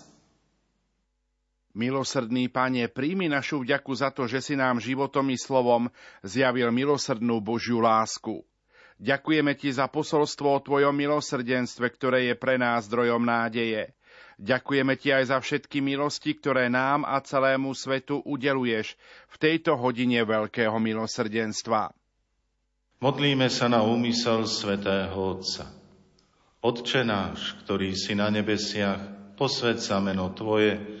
[1.71, 5.87] Milosrdný Pane, príjmi našu vďaku za to, že si nám životom i slovom
[6.19, 8.43] zjavil milosrdnú Božiu lásku.
[9.01, 13.95] Ďakujeme Ti za posolstvo o Tvojom milosrdenstve, ktoré je pre nás zdrojom nádeje.
[14.37, 18.93] Ďakujeme Ti aj za všetky milosti, ktoré nám a celému svetu udeluješ
[19.31, 21.95] v tejto hodine veľkého milosrdenstva.
[23.01, 25.65] Modlíme sa na úmysel svätého Otca.
[26.61, 31.00] Otče náš, ktorý si na nebesiach, posved sa meno Tvoje,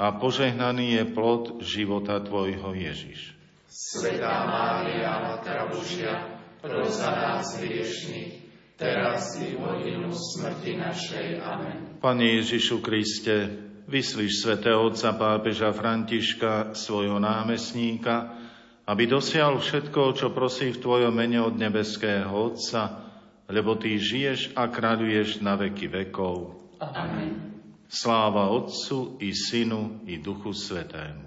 [0.00, 3.36] a požehnaný je plod života Tvojho Ježiš.
[3.68, 8.48] Svetá Mária, Matka Božia, pros za nás hriešných,
[8.80, 11.26] teraz i v hodinu smrti našej.
[11.44, 12.00] Amen.
[12.00, 13.52] Pane Ježišu Kriste,
[13.84, 18.40] vyslíš svätého otca pápeža Františka, svojho námestníka,
[18.88, 23.06] aby dosial všetko, čo prosí v Tvojom mene od nebeského Otca,
[23.46, 26.58] lebo Ty žiješ a kráľuješ na veky vekov.
[26.80, 27.49] Amen.
[27.90, 31.26] Sláva Otcu i Synu i Duchu Svetému.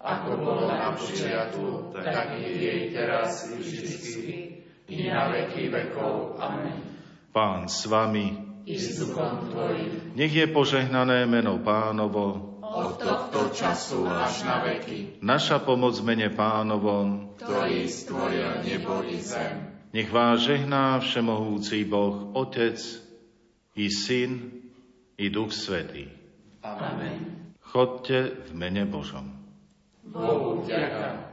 [0.00, 4.28] Ako bolo na počiatku, tak i jej teraz i vždycky,
[4.88, 6.40] i na veky vekov.
[6.40, 6.80] Amen.
[7.36, 8.32] Pán s vami,
[8.64, 10.16] i s duchom Tvojim.
[10.16, 15.20] Nech je požehnané meno pánovo, od tohto času až na veky.
[15.20, 19.84] Naša pomoc mene pánovom, ktorý stvoril nebo i zem.
[19.92, 22.80] Nech vás žehná všemohúci Boh, Otec
[23.76, 24.59] i Syn
[25.20, 26.08] i Duch Svetý.
[26.64, 27.52] Amen.
[27.60, 29.28] Chodte v mene Božom.
[30.08, 31.29] Bohu vďaka.